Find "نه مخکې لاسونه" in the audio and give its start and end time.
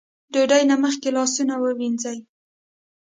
0.69-1.53